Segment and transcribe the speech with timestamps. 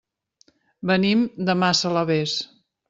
[0.93, 2.37] Venim de Massalavés.